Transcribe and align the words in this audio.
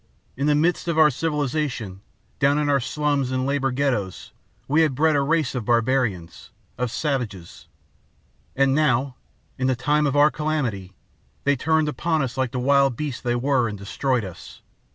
In 0.35 0.47
the 0.47 0.55
midst 0.55 0.87
of 0.87 0.97
our 0.97 1.11
civilization, 1.11 2.01
down 2.39 2.57
in 2.57 2.69
our 2.69 2.79
slums 2.79 3.29
and 3.29 3.45
labor 3.45 3.69
ghettos, 3.69 4.31
we 4.67 4.81
had 4.81 4.95
bred 4.95 5.15
a 5.15 5.21
race 5.21 5.53
of 5.53 5.63
barbarians, 5.65 6.49
of 6.75 6.89
savages; 6.89 7.67
and 8.55 8.73
now, 8.73 9.15
in 9.59 9.67
the 9.67 9.75
time 9.75 10.07
of 10.07 10.15
our 10.15 10.31
calamity, 10.31 10.95
they 11.43 11.55
turned 11.55 11.87
upon 11.87 12.23
us 12.23 12.35
like 12.35 12.49
the 12.51 12.57
wild 12.57 12.95
beasts 12.95 13.21
they 13.21 13.35
were 13.35 13.69
and 13.69 13.77
destroyed 13.77 14.25
us. 14.25 14.63